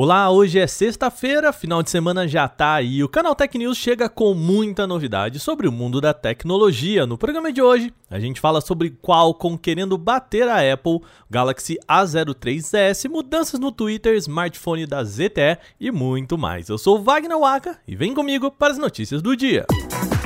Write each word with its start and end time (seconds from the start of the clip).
Olá, 0.00 0.30
hoje 0.30 0.60
é 0.60 0.66
sexta-feira, 0.68 1.52
final 1.52 1.82
de 1.82 1.90
semana 1.90 2.28
já 2.28 2.46
tá 2.46 2.74
aí. 2.74 3.02
O 3.02 3.08
canal 3.08 3.34
Tech 3.34 3.58
News 3.58 3.76
chega 3.76 4.08
com 4.08 4.32
muita 4.32 4.86
novidade 4.86 5.40
sobre 5.40 5.66
o 5.66 5.72
mundo 5.72 6.00
da 6.00 6.14
tecnologia. 6.14 7.04
No 7.04 7.18
programa 7.18 7.52
de 7.52 7.60
hoje, 7.60 7.92
a 8.08 8.20
gente 8.20 8.40
fala 8.40 8.60
sobre 8.60 8.90
Qualcomm 8.90 9.56
querendo 9.56 9.98
bater 9.98 10.46
a 10.48 10.72
Apple, 10.72 11.00
Galaxy 11.28 11.78
A03s, 11.88 13.10
mudanças 13.10 13.58
no 13.58 13.72
Twitter, 13.72 14.14
smartphone 14.18 14.86
da 14.86 15.02
ZTE 15.02 15.58
e 15.80 15.90
muito 15.90 16.38
mais. 16.38 16.68
Eu 16.68 16.78
sou 16.78 17.02
Wagner 17.02 17.36
Waka 17.36 17.76
e 17.84 17.96
vem 17.96 18.14
comigo 18.14 18.52
para 18.52 18.74
as 18.74 18.78
notícias 18.78 19.20
do 19.20 19.34
dia. 19.34 19.66
A 20.12 20.17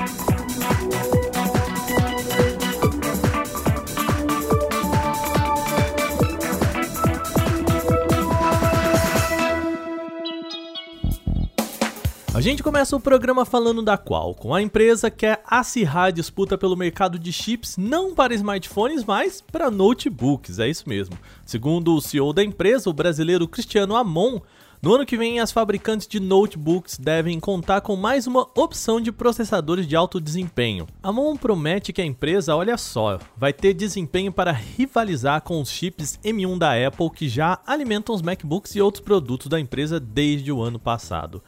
gente 12.43 12.61
começa 12.61 12.97
o 12.97 13.01
programa 13.01 13.45
falando 13.45 13.83
da 13.83 13.97
Qualcomm. 13.97 14.53
A 14.53 14.61
empresa 14.61 15.09
quer 15.09 15.41
acirrar 15.47 16.07
a 16.07 16.11
disputa 16.11 16.59
pelo 16.59 16.77
mercado 16.77 17.17
de 17.17 17.33
chips 17.33 17.77
não 17.77 18.17
para 18.17 18.35
smartphones, 18.35 19.05
mas 19.05 19.41
para 19.41 19.71
notebooks. 19.71 20.59
É 20.59 20.69
isso 20.69 20.89
mesmo. 20.89 21.17
Segundo 21.47 21.95
o 21.95 22.01
CEO 22.01 22.33
da 22.33 22.43
empresa, 22.43 22.91
o 22.91 22.93
brasileiro 22.93 23.47
Cristiano 23.47 23.95
Amon, 23.95 24.41
no 24.83 24.93
ano 24.93 25.07
que 25.07 25.17
vem, 25.17 25.39
as 25.39 25.53
fabricantes 25.53 26.09
de 26.09 26.19
notebooks 26.19 26.99
devem 26.99 27.39
contar 27.39 27.81
com 27.83 27.95
mais 27.95 28.27
uma 28.27 28.49
opção 28.57 29.01
de 29.01 29.13
processadores 29.13 29.87
de 29.87 29.95
alto 29.95 30.21
desempenho. 30.21 30.89
A 31.01 31.13
Mon 31.13 31.37
promete 31.37 31.93
que 31.93 32.03
a 32.03 32.05
empresa, 32.05 32.57
olha 32.57 32.77
só, 32.77 33.21
vai 33.37 33.53
ter 33.53 33.75
desempenho 33.75 34.33
para 34.33 34.51
rivalizar 34.51 35.41
com 35.43 35.61
os 35.61 35.71
chips 35.71 36.19
M1 36.25 36.59
da 36.59 36.73
Apple 36.85 37.11
que 37.11 37.29
já 37.29 37.61
alimentam 37.65 38.13
os 38.13 38.23
MacBooks 38.23 38.75
e 38.75 38.81
outros 38.81 39.05
produtos 39.05 39.47
da 39.47 39.61
empresa 39.61 40.01
desde 40.01 40.51
o 40.51 40.61
ano 40.61 40.81
passado. 40.81 41.41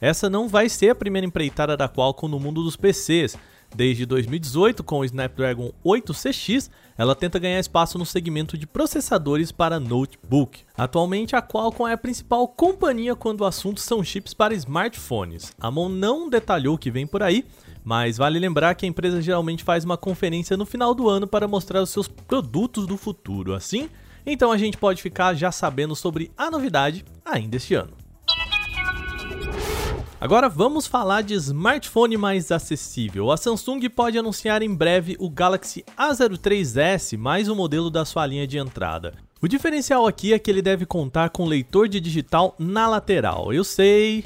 Essa 0.00 0.28
não 0.28 0.48
vai 0.48 0.68
ser 0.68 0.90
a 0.90 0.94
primeira 0.94 1.26
empreitada 1.26 1.76
da 1.76 1.88
Qualcomm 1.88 2.30
no 2.30 2.40
mundo 2.40 2.62
dos 2.62 2.76
PCs. 2.76 3.36
Desde 3.74 4.06
2018, 4.06 4.84
com 4.84 5.00
o 5.00 5.04
Snapdragon 5.04 5.72
8CX, 5.84 6.70
ela 6.96 7.14
tenta 7.14 7.38
ganhar 7.38 7.58
espaço 7.58 7.98
no 7.98 8.06
segmento 8.06 8.56
de 8.56 8.66
processadores 8.66 9.50
para 9.50 9.80
notebook. 9.80 10.60
Atualmente, 10.76 11.34
a 11.34 11.42
Qualcomm 11.42 11.88
é 11.88 11.92
a 11.92 11.98
principal 11.98 12.46
companhia 12.48 13.14
quando 13.14 13.40
o 13.40 13.44
assunto 13.44 13.80
são 13.80 14.04
chips 14.04 14.32
para 14.32 14.54
smartphones. 14.54 15.52
A 15.60 15.70
Mon 15.70 15.88
não 15.88 16.30
detalhou 16.30 16.76
o 16.76 16.78
que 16.78 16.90
vem 16.90 17.06
por 17.06 17.22
aí, 17.22 17.44
mas 17.84 18.16
vale 18.16 18.38
lembrar 18.38 18.74
que 18.74 18.86
a 18.86 18.88
empresa 18.88 19.20
geralmente 19.20 19.64
faz 19.64 19.84
uma 19.84 19.96
conferência 19.96 20.56
no 20.56 20.64
final 20.64 20.94
do 20.94 21.08
ano 21.08 21.26
para 21.26 21.48
mostrar 21.48 21.82
os 21.82 21.90
seus 21.90 22.08
produtos 22.08 22.86
do 22.86 22.96
futuro. 22.96 23.52
Assim, 23.52 23.90
então 24.24 24.50
a 24.50 24.56
gente 24.56 24.78
pode 24.78 25.02
ficar 25.02 25.34
já 25.34 25.52
sabendo 25.52 25.94
sobre 25.94 26.30
a 26.36 26.50
novidade 26.50 27.04
ainda 27.24 27.56
este 27.56 27.74
ano. 27.74 28.05
Agora 30.18 30.48
vamos 30.48 30.86
falar 30.86 31.22
de 31.22 31.34
smartphone 31.34 32.16
mais 32.16 32.50
acessível. 32.50 33.30
A 33.30 33.36
Samsung 33.36 33.86
pode 33.90 34.18
anunciar 34.18 34.62
em 34.62 34.74
breve 34.74 35.14
o 35.20 35.28
Galaxy 35.28 35.84
A03s, 35.96 37.18
mais 37.18 37.50
um 37.50 37.54
modelo 37.54 37.90
da 37.90 38.02
sua 38.02 38.26
linha 38.26 38.46
de 38.46 38.56
entrada. 38.56 39.12
O 39.42 39.46
diferencial 39.46 40.06
aqui 40.06 40.32
é 40.32 40.38
que 40.38 40.50
ele 40.50 40.62
deve 40.62 40.86
contar 40.86 41.28
com 41.28 41.44
leitor 41.44 41.86
de 41.86 42.00
digital 42.00 42.54
na 42.58 42.88
lateral. 42.88 43.52
Eu 43.52 43.62
sei, 43.62 44.24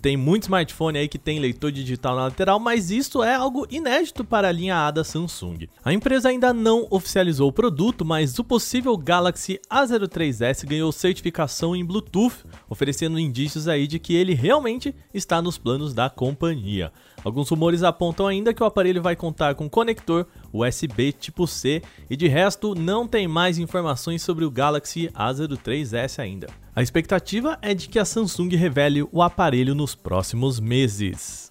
tem 0.00 0.16
muito 0.16 0.44
smartphone 0.44 0.98
aí 0.98 1.08
que 1.08 1.18
tem 1.18 1.38
leitor 1.38 1.70
digital 1.70 2.16
na 2.16 2.22
lateral, 2.24 2.58
mas 2.58 2.90
isso 2.90 3.22
é 3.22 3.34
algo 3.34 3.66
inédito 3.70 4.24
para 4.24 4.48
a 4.48 4.52
linha 4.52 4.86
A 4.86 4.90
da 4.90 5.04
Samsung. 5.04 5.68
A 5.84 5.92
empresa 5.92 6.28
ainda 6.28 6.52
não 6.52 6.86
oficializou 6.90 7.48
o 7.48 7.52
produto, 7.52 8.04
mas 8.04 8.38
o 8.38 8.44
possível 8.44 8.96
Galaxy 8.96 9.60
A03s 9.70 10.64
ganhou 10.66 10.92
certificação 10.92 11.76
em 11.76 11.84
Bluetooth, 11.84 12.44
oferecendo 12.68 13.18
indícios 13.18 13.68
aí 13.68 13.86
de 13.86 13.98
que 13.98 14.14
ele 14.14 14.34
realmente 14.34 14.94
está 15.12 15.42
nos 15.42 15.58
planos 15.58 15.92
da 15.92 16.08
companhia. 16.08 16.92
Alguns 17.24 17.48
rumores 17.48 17.82
apontam 17.82 18.26
ainda 18.26 18.52
que 18.52 18.62
o 18.62 18.66
aparelho 18.66 19.02
vai 19.02 19.14
contar 19.14 19.54
com 19.54 19.70
conector 19.70 20.26
USB 20.52 21.12
tipo 21.12 21.46
C 21.46 21.82
e 22.10 22.16
de 22.16 22.28
resto 22.28 22.74
não 22.74 23.06
tem 23.06 23.26
mais 23.26 23.58
informações 23.58 24.22
sobre 24.22 24.44
o 24.44 24.50
Galaxy 24.50 25.08
A03s 25.14 26.18
ainda. 26.18 26.48
A 26.74 26.82
expectativa 26.82 27.58
é 27.62 27.74
de 27.74 27.88
que 27.88 27.98
a 27.98 28.04
Samsung 28.04 28.48
revele 28.56 29.06
o 29.10 29.22
aparelho 29.22 29.74
nos 29.74 29.94
próximos 29.94 30.58
meses. 30.58 31.50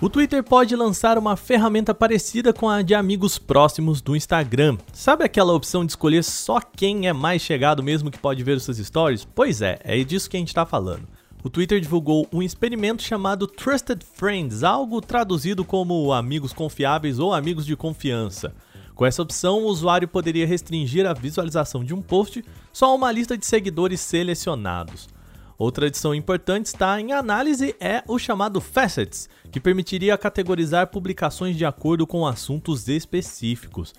O 0.00 0.08
Twitter 0.08 0.44
pode 0.44 0.76
lançar 0.76 1.18
uma 1.18 1.36
ferramenta 1.36 1.92
parecida 1.92 2.52
com 2.52 2.68
a 2.68 2.82
de 2.82 2.94
amigos 2.94 3.36
próximos 3.36 4.00
do 4.00 4.14
Instagram. 4.14 4.78
Sabe 4.92 5.24
aquela 5.24 5.52
opção 5.52 5.84
de 5.84 5.90
escolher 5.90 6.22
só 6.22 6.60
quem 6.60 7.08
é 7.08 7.12
mais 7.12 7.42
chegado 7.42 7.82
mesmo 7.82 8.08
que 8.08 8.18
pode 8.18 8.44
ver 8.44 8.58
os 8.58 8.62
seus 8.62 8.78
stories? 8.78 9.24
Pois 9.24 9.60
é, 9.60 9.80
é 9.82 9.98
disso 10.04 10.30
que 10.30 10.36
a 10.36 10.40
gente 10.40 10.48
está 10.48 10.64
falando 10.64 11.17
o 11.48 11.50
Twitter 11.50 11.80
divulgou 11.80 12.28
um 12.30 12.42
experimento 12.42 13.02
chamado 13.02 13.46
Trusted 13.46 14.04
Friends, 14.04 14.62
algo 14.62 15.00
traduzido 15.00 15.64
como 15.64 16.12
amigos 16.12 16.52
confiáveis 16.52 17.18
ou 17.18 17.32
amigos 17.32 17.64
de 17.64 17.74
confiança. 17.74 18.54
Com 18.94 19.06
essa 19.06 19.22
opção, 19.22 19.62
o 19.62 19.68
usuário 19.68 20.06
poderia 20.06 20.46
restringir 20.46 21.06
a 21.06 21.14
visualização 21.14 21.82
de 21.82 21.94
um 21.94 22.02
post 22.02 22.44
só 22.70 22.90
a 22.90 22.94
uma 22.94 23.10
lista 23.10 23.34
de 23.34 23.46
seguidores 23.46 23.98
selecionados. 24.02 25.08
Outra 25.56 25.86
adição 25.86 26.14
importante 26.14 26.66
está 26.66 27.00
em 27.00 27.12
análise 27.12 27.74
é 27.80 28.02
o 28.06 28.18
chamado 28.18 28.60
Facets, 28.60 29.26
que 29.50 29.58
permitiria 29.58 30.18
categorizar 30.18 30.88
publicações 30.88 31.56
de 31.56 31.64
acordo 31.64 32.06
com 32.06 32.26
assuntos 32.26 32.88
específicos. 32.88 33.94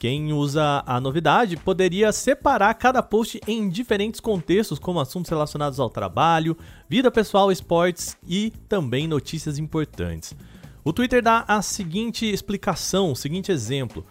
Quem 0.00 0.32
usa 0.32 0.82
a 0.86 0.98
novidade 0.98 1.58
poderia 1.58 2.10
separar 2.10 2.72
cada 2.72 3.02
post 3.02 3.38
em 3.46 3.68
diferentes 3.68 4.18
contextos, 4.18 4.78
como 4.78 4.98
assuntos 4.98 5.28
relacionados 5.28 5.78
ao 5.78 5.90
trabalho, 5.90 6.56
vida 6.88 7.10
pessoal, 7.10 7.52
esportes 7.52 8.16
e 8.26 8.50
também 8.66 9.06
notícias 9.06 9.58
importantes. 9.58 10.34
O 10.82 10.90
Twitter 10.90 11.22
dá 11.22 11.44
a 11.46 11.60
seguinte 11.60 12.24
explicação, 12.24 13.12
o 13.12 13.14
seguinte 13.14 13.52
exemplo. 13.52 14.02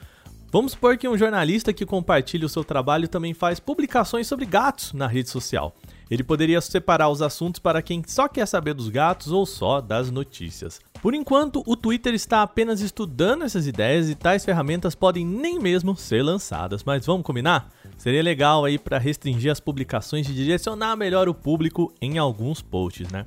Vamos 0.52 0.74
supor 0.74 0.96
que 0.96 1.10
um 1.10 1.18
jornalista 1.18 1.74
que 1.74 1.88
compartilha 1.88 2.46
o 2.46 2.50
seu 2.50 2.64
trabalho 2.64 3.08
também 3.08 3.34
faz 3.34 3.60
publicações 3.60 4.28
sobre 4.28 4.46
gatos 4.46 4.94
na 4.94 5.08
rede 5.08 5.32
social. 5.32 5.76
Ele 6.10 6.24
poderia 6.24 6.60
separar 6.60 7.10
os 7.10 7.22
assuntos 7.22 7.60
para 7.60 7.82
quem 7.82 8.04
só 8.08 8.28
quer 8.28 8.46
saber 8.48 8.74
dos 8.74 8.90
gatos 8.90 9.32
ou 9.32 9.46
só 9.46 9.80
das 9.80 10.10
notícias. 10.10 10.82
Por 11.02 11.14
enquanto, 11.14 11.64
o 11.66 11.78
Twitter 11.78 12.14
está 12.14 12.42
apenas 12.42 12.82
estudando 12.82 13.44
essas 13.44 13.68
ideias 13.68 14.10
e 14.10 14.16
tais 14.16 14.44
ferramentas 14.44 14.96
podem 14.96 15.26
nem 15.26 15.60
mesmo 15.60 15.96
ser 15.96 16.24
lançadas, 16.24 16.84
mas 16.84 17.06
vamos 17.06 17.24
combinar? 17.24 17.70
Seria 17.98 18.24
legal 18.24 18.66
aí 18.66 18.78
para 18.78 18.98
restringir 18.98 19.52
as 19.52 19.60
publicações 19.60 20.28
e 20.28 20.34
direcionar 20.34 20.96
melhor 20.96 21.30
o 21.30 21.34
público 21.34 21.94
em 22.02 22.18
alguns 22.18 22.62
posts, 22.62 23.10
né? 23.12 23.26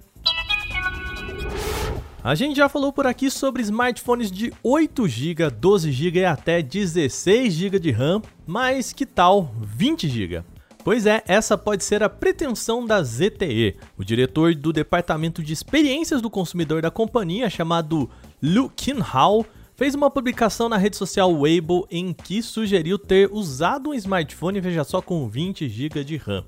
A 2.24 2.36
gente 2.36 2.56
já 2.56 2.68
falou 2.68 2.92
por 2.92 3.04
aqui 3.04 3.28
sobre 3.30 3.62
smartphones 3.62 4.30
de 4.30 4.52
8 4.62 5.08
GB, 5.08 5.50
12 5.50 5.90
GB 5.90 6.20
e 6.20 6.24
até 6.24 6.62
16 6.62 7.52
GB 7.52 7.80
de 7.80 7.90
RAM, 7.90 8.22
mas 8.46 8.92
que 8.92 9.04
tal 9.04 9.52
20 9.60 10.08
GB? 10.08 10.44
Pois 10.84 11.06
é, 11.06 11.22
essa 11.28 11.56
pode 11.56 11.84
ser 11.84 12.02
a 12.02 12.08
pretensão 12.08 12.84
da 12.84 13.00
ZTE. 13.02 13.76
O 13.96 14.04
diretor 14.04 14.52
do 14.54 14.72
Departamento 14.72 15.40
de 15.40 15.52
Experiências 15.52 16.20
do 16.20 16.28
Consumidor 16.28 16.82
da 16.82 16.90
companhia, 16.90 17.48
chamado 17.48 18.10
Lu 18.42 18.68
Kinhao, 18.68 19.46
fez 19.76 19.94
uma 19.94 20.10
publicação 20.10 20.68
na 20.68 20.76
rede 20.76 20.96
social 20.96 21.32
Weibo 21.32 21.86
em 21.88 22.12
que 22.12 22.42
sugeriu 22.42 22.98
ter 22.98 23.30
usado 23.32 23.90
um 23.90 23.94
smartphone, 23.94 24.60
veja 24.60 24.82
só, 24.82 25.00
com 25.00 25.28
20 25.28 25.68
GB 25.68 26.02
de 26.02 26.16
RAM. 26.16 26.44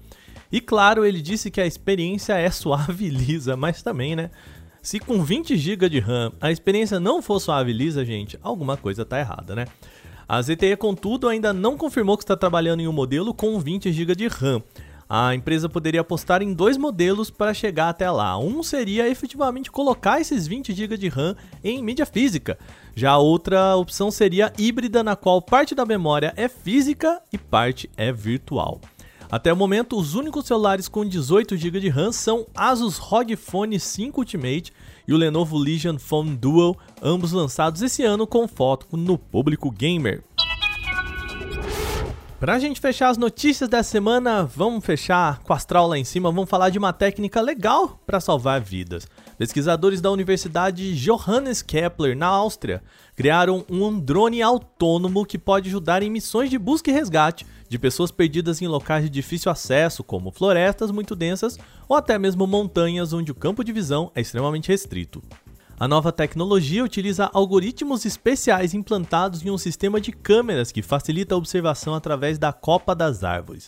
E 0.51 0.61
claro, 0.61 1.05
ele 1.05 1.23
disse 1.23 1.49
que 1.49 1.61
a 1.61 1.67
experiência 1.67 2.33
é 2.33 2.51
suave 2.53 3.07
e 3.07 3.11
lisa, 3.11 3.57
mas 3.57 3.83
também, 3.83 4.17
né? 4.17 4.31
Se 4.83 4.99
com 4.99 5.23
20 5.25 5.57
GB 5.57 5.89
de 5.89 6.01
RAM 6.01 6.33
a 6.41 6.51
experiência 6.51 6.99
não 6.99 7.23
for 7.23 7.41
suave 7.41 7.71
e 7.71 7.75
lisa, 7.75 8.05
gente, 8.05 8.39
alguma 8.43 8.77
coisa 8.77 9.05
tá 9.05 9.19
errada, 9.19 9.55
né? 9.55 9.67
A 10.29 10.41
ZTE, 10.41 10.77
contudo, 10.77 11.29
ainda 11.29 11.53
não 11.53 11.77
confirmou 11.77 12.17
que 12.17 12.25
está 12.25 12.37
trabalhando 12.37 12.81
em 12.81 12.89
um 12.89 12.93
modelo 12.93 13.35
com 13.35 13.59
20 13.59 13.93
GB 13.93 14.15
de 14.15 14.29
RAM. 14.29 14.63
A 15.09 15.35
empresa 15.35 15.69
poderia 15.69 16.01
apostar 16.01 16.41
em 16.41 16.55
dois 16.55 16.77
modelos 16.77 17.31
para 17.31 17.53
chegar 17.53 17.91
até 17.91 18.11
lá. 18.11 18.39
Um 18.39 18.63
seria 18.63 19.09
efetivamente 19.09 19.71
colocar 19.71 20.21
esses 20.21 20.47
20 20.47 20.73
GB 20.73 20.97
de 20.97 21.09
RAM 21.09 21.37
em 21.63 21.83
mídia 21.83 22.07
física. 22.07 22.59
Já 22.97 23.13
a 23.13 23.19
outra 23.19 23.77
opção 23.77 24.11
seria 24.11 24.53
híbrida, 24.59 25.03
na 25.03 25.15
qual 25.15 25.43
parte 25.43 25.75
da 25.75 25.85
memória 25.85 26.33
é 26.37 26.49
física 26.49 27.21
e 27.33 27.37
parte 27.37 27.91
é 27.97 28.11
virtual. 28.11 28.81
Até 29.31 29.53
o 29.53 29.57
momento, 29.57 29.99
os 29.99 30.15
únicos 30.15 30.47
celulares 30.47 30.89
com 30.89 31.05
18 31.05 31.57
GB 31.57 31.81
de 31.81 31.89
RAM 31.89 32.13
são 32.13 32.47
Asus 32.55 32.99
ROG 32.99 33.37
Phone 33.37 33.79
5 33.79 34.21
Ultimate 34.21 34.73
e 35.07 35.13
o 35.13 35.17
Lenovo 35.17 35.59
Legion 35.59 35.99
Phone 35.99 36.37
Dual, 36.37 36.77
ambos 37.03 37.33
lançados 37.33 37.83
esse 37.83 38.03
ano 38.03 38.27
com 38.27 38.47
foco 38.49 38.97
no 38.97 39.19
público 39.19 39.71
gamer. 39.71 40.23
Pra 42.45 42.59
gente 42.59 42.79
fechar 42.79 43.09
as 43.09 43.17
notícias 43.17 43.71
dessa 43.71 43.91
semana, 43.91 44.45
vamos 44.45 44.85
fechar 44.85 45.39
com 45.39 45.55
astral 45.55 45.87
lá 45.87 45.97
em 45.97 46.05
cima, 46.05 46.31
vamos 46.31 46.51
falar 46.51 46.69
de 46.69 46.79
uma 46.79 46.93
técnica 46.93 47.41
legal 47.41 47.99
para 48.07 48.21
salvar 48.21 48.61
vidas. 48.61 49.09
Pesquisadores 49.39 50.03
da 50.03 50.11
Universidade 50.11 50.95
Johannes 50.95 51.63
Kepler, 51.63 52.15
na 52.15 52.27
Áustria, 52.27 52.83
criaram 53.17 53.65
um 53.67 53.99
drone 53.99 54.43
autônomo 54.43 55.25
que 55.25 55.39
pode 55.39 55.71
ajudar 55.71 56.03
em 56.03 56.11
missões 56.11 56.51
de 56.51 56.59
busca 56.59 56.91
e 56.91 56.93
resgate 56.93 57.47
de 57.67 57.79
pessoas 57.79 58.11
perdidas 58.11 58.61
em 58.61 58.69
locais 58.69 59.05
de 59.05 59.09
difícil 59.09 59.51
acesso, 59.51 60.05
como 60.05 60.31
florestas 60.31 60.91
muito 60.91 61.17
densas 61.17 61.59
ou 61.89 61.97
até 61.97 62.19
mesmo 62.19 62.47
montanhas 62.47 63.15
onde 63.15 63.33
o 63.33 63.35
campo 63.35 63.65
de 63.65 63.73
visão 63.73 64.13
é 64.15 64.21
extremamente 64.21 64.69
restrito. 64.69 65.23
A 65.79 65.89
nova 65.89 66.13
tecnologia 66.13 66.85
utiliza 66.85 67.29
algoritmos 67.33 68.05
especiais 68.05 68.75
implantados 68.75 69.45
em 69.45 69.51
um 69.51 69.59
sistema 69.59 70.01
de 70.01 70.13
câmeras 70.13 70.71
que 70.71 70.83
facilita 70.83 71.35
a 71.35 71.39
observação 71.39 71.95
através 71.95 72.39
da 72.39 72.53
copa 72.53 72.95
das 72.95 73.25
árvores. 73.25 73.67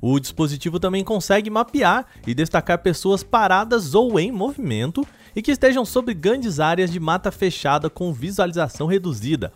O 0.00 0.20
dispositivo 0.20 0.78
também 0.78 1.02
consegue 1.02 1.50
mapear 1.50 2.06
e 2.24 2.34
destacar 2.34 2.78
pessoas 2.78 3.24
paradas 3.24 3.94
ou 3.96 4.18
em 4.18 4.30
movimento 4.30 5.04
e 5.34 5.42
que 5.42 5.50
estejam 5.50 5.84
sobre 5.84 6.14
grandes 6.14 6.60
áreas 6.60 6.90
de 6.90 7.00
mata 7.00 7.32
fechada 7.32 7.90
com 7.90 8.12
visualização 8.12 8.86
reduzida. 8.86 9.52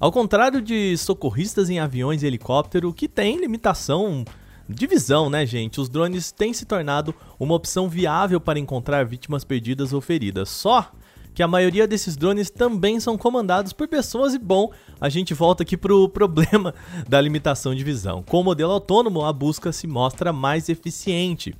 Ao 0.00 0.10
contrário 0.10 0.62
de 0.62 0.96
socorristas 0.96 1.68
em 1.68 1.78
aviões 1.78 2.22
e 2.22 2.26
helicóptero 2.26 2.92
que 2.92 3.06
têm 3.06 3.38
limitação 3.38 4.24
de 4.66 4.86
visão, 4.86 5.28
né, 5.28 5.44
gente? 5.44 5.78
Os 5.78 5.90
drones 5.90 6.32
têm 6.32 6.54
se 6.54 6.64
tornado 6.64 7.14
uma 7.38 7.54
opção 7.54 7.86
viável 7.86 8.40
para 8.40 8.58
encontrar 8.58 9.04
vítimas 9.04 9.44
perdidas 9.44 9.92
ou 9.92 10.00
feridas. 10.00 10.48
Só 10.48 10.90
que 11.34 11.42
a 11.42 11.48
maioria 11.48 11.86
desses 11.86 12.16
drones 12.16 12.48
também 12.48 13.00
são 13.00 13.18
comandados 13.18 13.72
por 13.72 13.88
pessoas 13.88 14.34
e 14.34 14.38
bom, 14.38 14.70
a 15.00 15.08
gente 15.08 15.34
volta 15.34 15.64
aqui 15.64 15.76
pro 15.76 16.08
problema 16.10 16.72
da 17.08 17.20
limitação 17.20 17.74
de 17.74 17.82
visão. 17.82 18.22
Com 18.22 18.40
o 18.40 18.44
modelo 18.44 18.72
autônomo, 18.72 19.24
a 19.24 19.32
busca 19.32 19.72
se 19.72 19.86
mostra 19.86 20.32
mais 20.32 20.68
eficiente. 20.68 21.54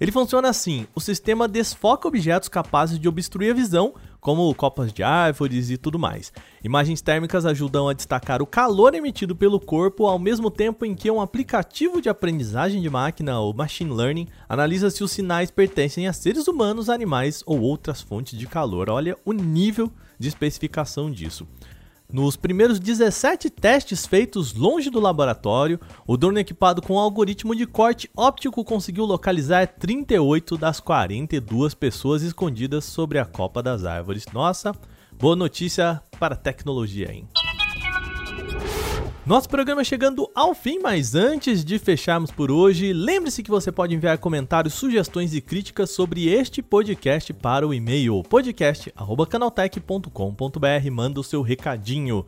Ele 0.00 0.10
funciona 0.10 0.48
assim: 0.48 0.86
o 0.94 1.00
sistema 1.00 1.46
desfoca 1.46 2.08
objetos 2.08 2.48
capazes 2.48 2.98
de 2.98 3.06
obstruir 3.06 3.50
a 3.50 3.54
visão, 3.54 3.92
como 4.18 4.54
copas 4.54 4.92
de 4.92 5.02
árvores 5.02 5.70
e 5.70 5.76
tudo 5.76 5.98
mais. 5.98 6.32
Imagens 6.64 7.02
térmicas 7.02 7.44
ajudam 7.44 7.88
a 7.88 7.92
destacar 7.92 8.40
o 8.40 8.46
calor 8.46 8.94
emitido 8.94 9.36
pelo 9.36 9.60
corpo, 9.60 10.06
ao 10.06 10.18
mesmo 10.18 10.50
tempo 10.50 10.86
em 10.86 10.94
que 10.94 11.10
um 11.10 11.20
aplicativo 11.20 12.00
de 12.00 12.08
aprendizagem 12.08 12.80
de 12.80 12.88
máquina, 12.88 13.38
ou 13.38 13.52
machine 13.52 13.92
learning, 13.92 14.28
analisa 14.48 14.90
se 14.90 15.04
os 15.04 15.12
sinais 15.12 15.50
pertencem 15.50 16.08
a 16.08 16.12
seres 16.12 16.48
humanos, 16.48 16.88
animais 16.88 17.42
ou 17.44 17.60
outras 17.60 18.00
fontes 18.00 18.38
de 18.38 18.46
calor. 18.46 18.88
Olha 18.88 19.18
o 19.24 19.32
nível 19.32 19.92
de 20.18 20.28
especificação 20.28 21.10
disso. 21.10 21.46
Nos 22.12 22.36
primeiros 22.36 22.80
17 22.80 23.48
testes 23.50 24.04
feitos 24.04 24.52
longe 24.52 24.90
do 24.90 24.98
laboratório, 24.98 25.78
o 26.06 26.16
drone 26.16 26.40
equipado 26.40 26.82
com 26.82 26.94
um 26.94 26.98
algoritmo 26.98 27.54
de 27.54 27.66
corte 27.66 28.10
óptico 28.16 28.64
conseguiu 28.64 29.04
localizar 29.04 29.66
38 29.66 30.58
das 30.58 30.80
42 30.80 31.72
pessoas 31.74 32.22
escondidas 32.22 32.84
sobre 32.84 33.18
a 33.18 33.24
copa 33.24 33.62
das 33.62 33.84
árvores. 33.84 34.24
Nossa, 34.32 34.74
boa 35.12 35.36
notícia 35.36 36.02
para 36.18 36.34
a 36.34 36.38
tecnologia, 36.38 37.12
hein? 37.12 37.28
Nosso 39.30 39.48
programa 39.48 39.84
chegando 39.84 40.28
ao 40.34 40.52
fim, 40.56 40.80
mas 40.80 41.14
antes 41.14 41.64
de 41.64 41.78
fecharmos 41.78 42.32
por 42.32 42.50
hoje, 42.50 42.92
lembre-se 42.92 43.44
que 43.44 43.50
você 43.50 43.70
pode 43.70 43.94
enviar 43.94 44.18
comentários, 44.18 44.74
sugestões 44.74 45.32
e 45.32 45.40
críticas 45.40 45.90
sobre 45.90 46.26
este 46.26 46.60
podcast 46.60 47.32
para 47.34 47.64
o 47.64 47.72
e-mail 47.72 48.24
podcast@canaltech.com.br. 48.24 50.90
Manda 50.90 51.20
o 51.20 51.22
seu 51.22 51.42
recadinho. 51.42 52.26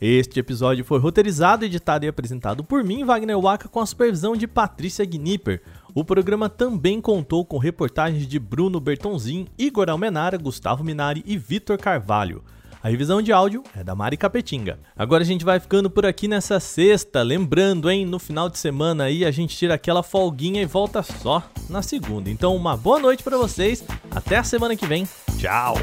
Este 0.00 0.40
episódio 0.40 0.86
foi 0.86 0.98
roteirizado, 0.98 1.66
editado 1.66 2.06
e 2.06 2.08
apresentado 2.08 2.64
por 2.64 2.82
mim, 2.82 3.04
Wagner 3.04 3.38
Waka, 3.38 3.68
com 3.68 3.80
a 3.80 3.86
supervisão 3.86 4.34
de 4.34 4.46
Patrícia 4.46 5.04
Gnipper. 5.04 5.60
O 5.94 6.02
programa 6.02 6.48
também 6.48 6.98
contou 6.98 7.44
com 7.44 7.58
reportagens 7.58 8.26
de 8.26 8.38
Bruno 8.38 8.80
Bertonzin, 8.80 9.48
Igor 9.58 9.90
Almenara, 9.90 10.38
Gustavo 10.38 10.82
Minari 10.82 11.22
e 11.26 11.36
Vitor 11.36 11.76
Carvalho. 11.76 12.42
A 12.82 12.88
revisão 12.88 13.20
de 13.20 13.32
áudio 13.32 13.64
é 13.76 13.82
da 13.82 13.94
Mari 13.94 14.16
Capetinga. 14.16 14.78
Agora 14.96 15.22
a 15.22 15.26
gente 15.26 15.44
vai 15.44 15.58
ficando 15.58 15.90
por 15.90 16.06
aqui 16.06 16.28
nessa 16.28 16.60
sexta, 16.60 17.22
lembrando, 17.22 17.90
hein, 17.90 18.06
no 18.06 18.18
final 18.18 18.48
de 18.48 18.58
semana 18.58 19.04
aí 19.04 19.24
a 19.24 19.30
gente 19.30 19.56
tira 19.56 19.74
aquela 19.74 20.02
folguinha 20.02 20.62
e 20.62 20.66
volta 20.66 21.02
só 21.02 21.42
na 21.68 21.82
segunda. 21.82 22.30
Então 22.30 22.54
uma 22.54 22.76
boa 22.76 22.98
noite 22.98 23.22
para 23.22 23.36
vocês, 23.36 23.84
até 24.10 24.36
a 24.36 24.44
semana 24.44 24.76
que 24.76 24.86
vem. 24.86 25.08
Tchau. 25.38 25.74